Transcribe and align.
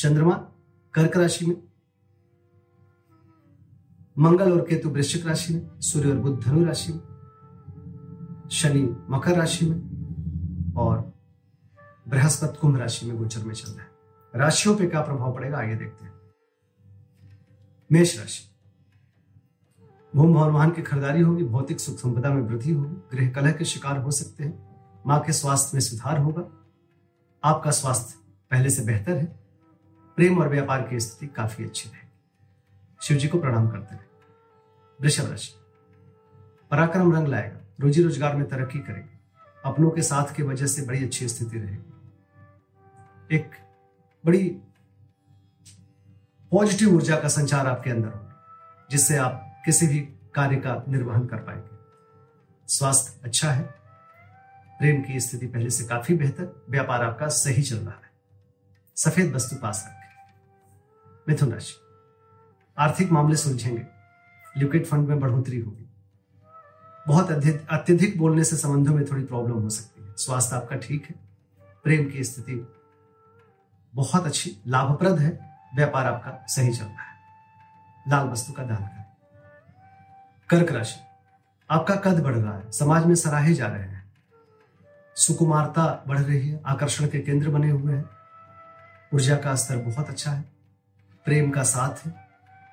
चंद्रमा, 0.00 0.34
कर्क 0.94 1.16
राशि 1.16 1.46
में, 1.46 1.62
मंगल 4.18 4.52
और 4.52 4.66
केतु 4.68 4.88
वृश्चिक 4.88 5.26
राशि 5.26 5.54
में, 5.54 5.80
सूर्य 5.80 6.10
और 6.10 6.16
बुध 6.16 6.44
धनु 6.44 6.64
राशि 6.64 6.92
में, 6.92 7.00
शनि 8.50 8.96
मकर 9.10 9.36
राशि 9.36 9.66
में 9.66 9.76
और 10.76 11.12
बृहस्पति 12.08 12.58
कुंभ 12.60 12.76
राशि 12.76 13.06
में 13.06 13.18
गोचर 13.18 13.42
में 13.42 13.54
चल 13.54 13.72
रहा 13.72 13.82
है। 13.82 13.90
राशियों 14.36 14.76
पे 14.76 14.86
क्या 14.86 15.00
प्रभाव 15.00 15.34
पड़ेगा 15.34 15.58
आगे 15.58 15.74
देखते 15.74 16.04
हैं। 16.04 16.12
मेष 17.92 18.18
राशि। 18.18 18.50
भूम 20.16 20.34
भवन 20.34 20.50
वाहन 20.50 20.70
की 20.70 20.82
खरीदारी 20.82 21.20
होगी, 21.20 21.44
भौतिक 21.44 21.80
सुख 21.80 21.96
संपदा 21.96 22.30
में 22.30 22.42
वृद्धि 22.42 22.72
होगी 22.72 23.16
गृह 23.16 23.30
कलह 23.30 23.52
के 23.52 23.64
शिकार 23.64 23.98
हो 23.98 24.10
सकते 24.10 24.44
हैं, 24.44 24.76
माँ 25.06 25.20
के 25.20 25.32
स्वास्थ्य 25.32 25.70
में 25.74 25.80
सुधार 25.80 26.18
होगा, 26.18 26.68
आपका 27.44 27.70
स्वास्थ्य 27.70 28.18
पहले 28.50 28.70
से 28.70 28.84
बेहतर 28.84 29.16
है 29.16 29.39
प्रेम 30.20 30.38
और 30.38 30.48
व्यापार 30.48 30.82
की 30.82 30.98
स्थिति 31.00 31.26
काफ़ी 31.26 31.64
अच्छी 31.64 31.88
रहेगी 31.88 33.06
शिव 33.06 33.18
जी 33.18 33.28
को 33.28 33.38
प्रणाम 33.38 33.68
करते 33.68 33.94
रहे। 33.94 34.04
वृषभ 35.00 35.30
राशि, 35.30 35.52
पराक्रम 36.70 37.12
रंग 37.14 37.28
लाएगा, 37.28 37.60
रोजी 37.80 38.02
रोज़गार 38.02 38.34
में 38.36 38.48
तरक्की 38.48 38.78
करेगी, 38.78 39.18
अपनों 39.64 39.90
के 39.90 40.02
साथ 40.02 40.34
की 40.34 40.42
वजह 40.42 40.66
से 40.66 40.82
बड़ी 40.82 41.04
अच्छी 41.04 41.28
स्थिति 41.28 41.58
रहेगी। 41.58 43.36
एक 43.36 43.50
बड़ी 44.24 44.48
पॉजिटिव 46.52 46.94
ऊर्जा 46.94 47.16
का 47.16 47.28
संचार 47.28 47.66
आपके 47.66 47.90
अंदर 47.90 48.08
होगा, 48.08 48.86
जिससे 48.90 49.16
आप 49.16 49.62
किसी 49.64 49.86
भी 49.86 50.00
कार्य 50.34 50.56
का 50.56 50.84
निर्वहन 50.88 51.26
कर 51.26 51.36
पाएँगे। 51.36 51.78
स्वास्थ्य 52.68 53.20
अच्छा 53.24 53.50
है, 53.50 53.62
प्रेम 54.78 55.02
की 55.02 55.20
स्थिति 55.20 55.46
पहले 55.46 55.70
से 55.70 55.84
काफ़ी 55.84 56.14
बेहतर, 56.14 56.66
व्यापार 56.70 57.04
आपका 57.04 57.28
सही 57.28 57.62
चल 57.62 57.76
रहा 57.76 57.94
है। 57.94 58.10
सफ़ेद 58.96 59.34
वस्तु 59.34 59.56
पास 59.56 59.84
रखें। 59.86 59.99
मिथुन 61.30 61.52
राशि 61.52 61.74
आर्थिक 62.78 63.10
मामले 63.12 63.36
सुलझेंगे। 63.36 63.86
लिक्विड 64.56 64.86
फंड 64.86 65.08
में 65.08 65.20
बढ़ोतरी 65.20 65.60
होगी। 65.60 65.86
बहुत 67.08 67.30
अत्यधिक 67.70 68.18
बोलने 68.18 68.44
से 68.44 68.56
संबंधों 68.56 68.94
में 68.94 69.04
थोड़ी 69.04 69.24
प्रॉब्लम 69.24 69.54
हो 69.54 69.70
सकती 69.70 70.04
है। 70.04 70.14
स्वास्थ्य 70.16 70.56
आपका 70.56 70.76
ठीक 70.76 71.06
है। 71.10 71.14
प्रेम 71.84 72.10
की 72.10 72.24
स्थिति 72.24 72.72
बहुत 73.94 74.26
अच्छी, 74.26 74.56
लाभप्रद 74.66 75.18
है। 75.18 75.58
व्यापार 75.74 76.06
आपका 76.06 76.46
सही 76.46 76.74
चल 76.74 76.84
रहा 76.84 77.02
है। 77.02 77.18
लाल 78.08 78.28
वस्तु 78.28 78.52
का 78.52 78.62
दान 78.62 78.76
करें। 78.76 79.04
कर्क 80.48 80.72
राशि। 80.72 81.00
आपका 81.70 81.96
कद 81.96 82.22
बढ़ 82.22 82.34
रहा 82.34 82.56
है। 82.58 82.72
समाज 82.72 83.06
में 83.06 83.14
सराहे 83.14 83.54
जा 83.54 83.66
रहे 83.66 83.82
हैं। 83.82 84.12
सुकुमारता 85.16 86.04
बढ़ 86.08 86.18
रही 86.18 86.48
है। 86.48 86.62
आकर्षण 86.66 87.08
के 87.08 87.20
केंद्र 87.20 87.50
बने 87.50 87.70
हुए 87.70 87.94
हैं। 87.94 88.10
ऊर्जा 89.14 89.36
का 89.36 89.54
स्तर 89.54 89.76
बहुत 89.76 90.08
अच्छा 90.08 90.30
है। 90.30 90.59
प्रेम 91.24 91.50
का 91.50 91.62
साथ 91.62 92.06
है, 92.06 92.28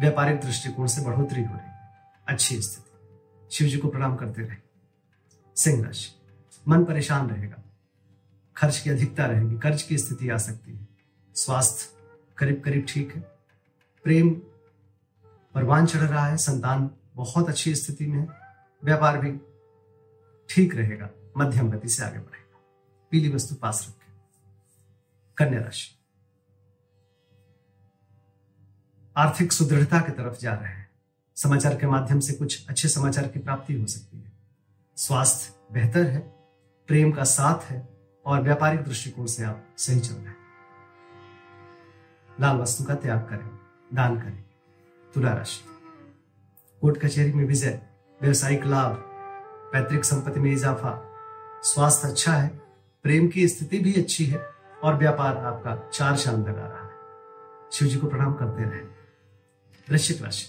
व्यापारिक 0.00 0.40
दृष्टिकोण 0.40 0.86
से 0.86 1.02
बढ़ोतरी 1.02 1.44
हो 1.44 1.54
रही 1.54 1.70
अच्छी 2.28 2.62
स्थिति। 2.62 2.90
शिव 3.50 3.68
जी 3.68 3.78
को 3.78 3.88
प्रणाम 3.88 4.16
करते 4.16 4.42
रहे। 4.42 4.56
सिंह 5.56 5.86
राशि, 5.86 6.10
मन 6.68 6.84
परेशान 6.84 7.30
रहेगा। 7.30 7.62
खर्च 8.56 8.78
की 8.78 8.90
अधिकता 8.90 9.26
रहेगी, 9.26 9.58
कर्ज 9.58 9.82
की 9.82 9.98
स्थिति 9.98 10.28
आ 10.28 10.36
सकती 10.36 10.76
है। 10.76 10.88
स्वास्थ्य 11.34 12.02
करीब 12.38 12.62
करीब 12.64 12.86
ठीक 12.88 13.14
है। 13.14 13.20
प्रेम 14.04 14.30
परवान 15.54 15.86
चढ़ 15.86 16.00
रहा 16.00 16.26
है, 16.26 16.36
संतान 16.36 16.90
बहुत 17.14 17.48
अच्छी 17.48 17.74
स्थिति 17.74 18.06
में 18.06 18.20
है। 18.20 18.28
व्यापार 18.84 19.18
भी 19.18 19.32
ठीक 20.48 20.74
रहेगा, 20.74 21.10
मध्यम 21.36 21.70
गति 21.70 21.88
से 21.88 22.04
आगे 22.04 22.18
बढ़ेगा। 22.18 22.60
पीली 23.10 23.28
वस्तु 23.28 23.54
पास 23.54 23.86
रखें। 23.88 24.12
कन्या 25.36 25.60
राशि 25.60 25.99
आर्थिक 29.16 29.52
सुदृढ़ता 29.52 30.00
की 30.00 30.12
तरफ़ 30.12 30.38
जा 30.38 30.54
रहे 30.54 30.72
हैं। 30.72 30.90
समाचार 31.36 31.76
के 31.76 31.86
माध्यम 31.86 32.20
से 32.20 32.32
कुछ 32.32 32.66
अच्छे 32.68 32.88
समाचार 32.88 33.28
की 33.28 33.38
प्राप्ति 33.38 33.74
हो 33.74 33.86
सकती 33.86 34.18
है। 34.18 34.32
स्वास्थ्य 34.96 35.54
बेहतर 35.72 36.02
है, 36.06 36.18
प्रेम 36.86 37.12
का 37.12 37.24
साथ 37.24 37.64
है 37.64 37.88
और 38.26 38.42
व्यापारिक 38.42 38.82
दृष्टिकोण 38.82 39.26
से 39.26 39.44
आप 39.44 39.64
सही 39.78 40.00
चल 40.00 40.14
रहे 40.14 40.24
हैं। 40.24 40.36
लाल 42.40 42.56
वस्तु 42.56 42.84
का 42.84 42.94
त्याग 42.94 43.18
करें, 43.18 43.50
दान 43.94 44.20
करें। 44.20 44.44
तुला 45.14 45.32
राशि। 45.32 45.64
कोर्ट 46.80 46.98
कचहरी 46.98 47.32
में 47.32 47.44
विजय, 47.44 47.80
व्यवसायिक 48.22 48.64
लाभ, 48.64 48.92
पैतृक 49.72 50.04
संपत्ति 50.04 50.40
में 50.40 50.52
इजाफा। 50.52 51.06
स्वास्थ्य 51.62 52.08
अच्छा 52.08 52.32
है, 52.32 52.48
प्रेम 53.02 53.28
की 53.28 53.48
स्थिति 53.48 53.78
भी 53.78 53.94
अच्छी 53.94 54.26
है 54.26 54.46
और 54.84 54.94
व्यापार 54.94 55.36
आपका 55.36 55.90
चार 55.92 56.16
चाँद 56.16 56.48
लगा 56.48 56.66
रहा 56.66 56.84
है। 56.84 56.90
शिव 57.72 57.88
जी 57.88 57.98
को 57.98 58.06
प्रणाम 58.06 58.34
करते 58.34 58.62
रहे। 58.62 58.99
वृश्चिक 59.90 60.22
राशि। 60.22 60.46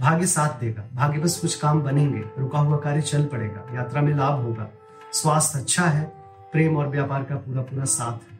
भाग्य 0.00 0.26
साथ 0.26 0.60
देगा। 0.60 0.84
भाग्य 0.94 1.18
बस 1.18 1.40
कुछ 1.40 1.54
काम 1.54 1.82
बनेंगे, 1.82 2.24
रुका 2.38 2.58
हुआ 2.58 2.76
कार्य 2.76 3.02
चल 3.02 3.24
पड़ेगा, 3.24 3.74
यात्रा 3.74 4.02
में 4.02 4.14
लाभ 4.14 4.42
होगा। 4.42 4.68
स्वास्थ्य 5.12 5.58
अच्छा 5.58 5.84
है, 5.84 6.04
प्रेम 6.52 6.76
और 6.76 6.88
व्यापार 6.88 7.24
का 7.24 7.36
पूरा 7.36 7.62
पूरा 7.62 7.84
साथ 7.84 8.32
है। 8.32 8.38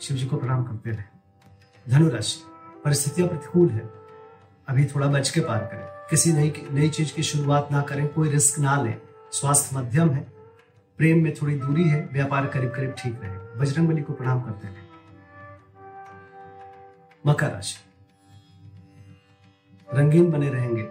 शिव 0.00 0.16
जी 0.16 0.26
को 0.26 0.36
प्रणाम 0.36 0.64
करते 0.64 0.90
रहे। 0.90 1.18
धनुराशि, 1.90 2.42
परिस्थितियाँ 2.84 3.28
प्रतिकूल 3.28 3.68
है। 3.68 3.90
अभी 4.68 4.84
थोड़ा 4.84 5.06
बच 5.06 5.30
के 5.30 5.40
पार 5.40 5.58
करें। 5.58 6.06
किसी 6.10 6.32
नई 6.32 6.68
नई 6.70 6.88
चीज़ 6.88 7.14
की 7.14 7.22
शुरुआत 7.22 7.68
ना 7.72 7.82
करें, 7.82 8.08
कोई 8.08 8.30
रिस्क 8.30 8.58
ना 8.58 8.82
लें। 8.82 9.00
स्वास्थ्य 9.32 9.76
मध्यम 9.76 10.10
है। 10.10 10.32
प्रेम 10.98 11.24
में 11.24 11.34
थोड़ी 11.34 11.58
दूरी 11.58 11.88
है, 11.88 12.08
व्यापार 12.12 12.46
करीब 12.46 12.70
करीब 12.70 12.94
ठीक 12.98 13.20
रहे। 13.22 13.58
बजरंग 13.58 13.88
बली 13.88 14.02
को 14.02 14.12
प्रणाम 14.12 14.42
करते 14.42 14.68
रहे। 14.68 14.76
मकर 17.26 17.50
राशि 17.50 17.87
रंगीन 19.94 20.30
बने 20.30 20.48
रहेंगे। 20.48 20.82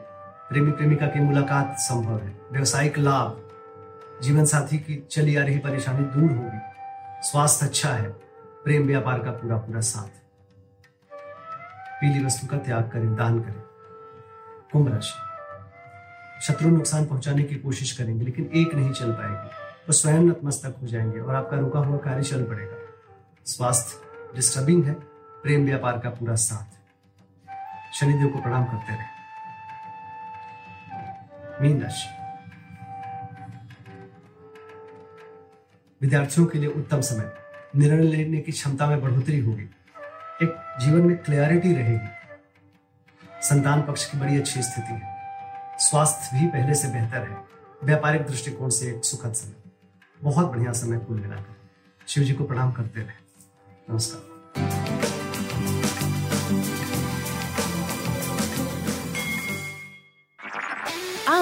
प्रेमी 0.49 0.71
प्रेमिका 0.71 1.07
की 1.07 1.19
मुलाकात 1.19 1.75
संभव 1.79 2.19
है। 2.19 2.41
व्यवसायिक 2.51 2.97
लाभ, 2.97 3.49
जीवन 4.21 4.45
साथी 4.45 4.77
की 4.77 5.07
चली 5.11 5.35
आ 5.35 5.43
रही 5.43 5.57
परेशानी 5.57 6.05
दूर 6.05 6.31
होगी। 6.31 6.59
स्वास्थ्य 7.21 7.65
अच्छा 7.65 7.89
है। 7.89 8.09
प्रेम 8.63 8.87
व्यापार 8.87 9.19
का 9.19 9.31
पूरा 9.31 9.57
पूरा 9.57 9.81
साथ। 9.81 10.07
पीली 12.01 12.25
वस्तु 12.25 12.47
का 12.47 12.57
त्याग 12.57 12.89
करें, 12.89 13.15
दान 13.15 13.39
करें। 13.41 13.61
कुंभ 14.71 14.93
राशि। 14.93 15.13
शत्रु 16.41 16.69
नुकसान 16.69 17.05
पहुँचाने 17.05 17.43
की 17.43 17.55
कोशिश 17.55 17.91
करेंगे, 17.91 18.25
लेकिन 18.25 18.49
एक 18.55 18.75
नहीं 18.75 18.91
चल 18.91 19.11
पाएगी। 19.11 19.33
वो 19.33 19.83
तो 19.87 19.93
स्वयं 19.93 20.19
नतमस्तक 20.19 20.75
हो 20.81 20.87
जाएँगे 20.87 21.19
और 21.19 21.35
आपका 21.35 21.57
रुका 21.57 21.79
हुआ 21.79 21.97
कार्य 21.97 22.23
चल 22.23 22.43
पड़ेगा। 22.43 22.77
स्वास्थ्य 23.45 24.01
डिस्टर्बिंग 24.35 24.83
है। 24.83 24.93
प्रेम 25.43 25.65
व्यापार 25.65 25.99
का 25.99 26.09
पूरा 26.09 26.35
साथ। 26.35 26.76
शनिदेव 27.99 28.27
को 28.27 28.39
प्रणाम 28.39 28.65
करते 28.65 28.95
रहे। 28.95 29.17
मीन 31.61 31.81
राशि। 31.81 32.09
विद्यार्थियों 36.01 36.47
के 36.47 36.59
लिए 36.59 36.69
उत्तम 36.69 37.01
समय। 37.01 37.31
निर्णय 37.75 38.03
लेने 38.03 38.37
की 38.37 38.51
क्षमता 38.51 38.87
में 38.87 39.01
बढ़ोतरी 39.01 39.39
होगी। 39.39 39.63
एक 40.43 40.77
जीवन 40.81 41.01
में 41.01 41.17
क्लियरिटी 41.17 41.73
रहेगी। 41.73 42.07
संतान 43.41 43.81
पक्ष 43.81 44.11
की 44.11 44.17
बड़ी 44.17 44.37
अच्छी 44.37 44.63
स्थिति 44.63 44.93
है। 44.93 45.17
स्वास्थ्य 45.79 46.39
भी 46.39 46.47
पहले 46.47 46.75
से 46.75 46.87
बेहतर 46.87 47.29
है। 47.29 47.37
व्यापारिक 47.83 48.21
दृष्टिकोण 48.21 48.69
से 48.69 48.95
एक 48.95 49.05
सुखद 49.05 49.33
समय। 49.33 49.71
बहुत 50.21 50.47
बढ़िया 50.47 50.71
समय 50.71 50.97
कुल 50.97 51.19
मिलाकर। 51.19 51.55
शिव 52.07 52.23
जी 52.23 52.33
को 52.33 52.43
प्रणाम 52.43 52.71
करते 52.71 53.01
रहे। 53.01 53.13
नमस्कार। 53.89 54.36